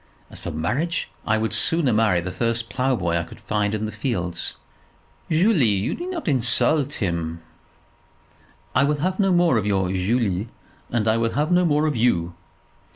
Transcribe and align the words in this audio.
As 0.31 0.39
for 0.39 0.49
marriage, 0.49 1.09
I 1.27 1.37
would 1.37 1.53
sooner 1.53 1.93
marry 1.93 2.21
the 2.21 2.31
first 2.31 2.71
ploughboy 2.71 3.17
I 3.19 3.23
could 3.23 3.39
find 3.39 3.75
in 3.75 3.85
the 3.85 3.91
fields." 3.91 4.55
"Julie, 5.29 5.67
you 5.67 5.93
need 5.93 6.07
not 6.09 6.27
insult 6.27 6.93
him." 6.95 7.43
"I 8.73 8.83
will 8.83 9.01
have 9.01 9.19
no 9.19 9.31
more 9.31 9.57
of 9.59 9.67
your 9.67 9.91
Julie; 9.93 10.47
and 10.89 11.07
I 11.07 11.17
will 11.17 11.33
have 11.33 11.51
no 11.51 11.65
more 11.65 11.85
of 11.85 11.95
you." 11.95 12.33